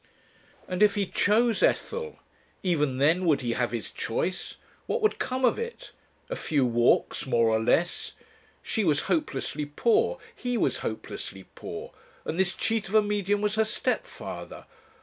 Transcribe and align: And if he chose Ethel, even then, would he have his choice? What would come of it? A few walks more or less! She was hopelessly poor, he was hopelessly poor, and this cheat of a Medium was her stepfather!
And 0.67 0.81
if 0.81 0.95
he 0.95 1.05
chose 1.05 1.61
Ethel, 1.61 2.17
even 2.63 2.97
then, 2.97 3.23
would 3.25 3.41
he 3.41 3.51
have 3.51 3.69
his 3.69 3.91
choice? 3.91 4.55
What 4.87 4.99
would 5.03 5.19
come 5.19 5.45
of 5.45 5.59
it? 5.59 5.91
A 6.27 6.35
few 6.35 6.65
walks 6.65 7.27
more 7.27 7.49
or 7.49 7.59
less! 7.59 8.13
She 8.63 8.83
was 8.83 9.01
hopelessly 9.01 9.67
poor, 9.67 10.17
he 10.35 10.57
was 10.57 10.77
hopelessly 10.79 11.43
poor, 11.53 11.91
and 12.25 12.39
this 12.39 12.55
cheat 12.55 12.89
of 12.89 12.95
a 12.95 13.03
Medium 13.03 13.41
was 13.41 13.53
her 13.53 13.63
stepfather! 13.65 14.65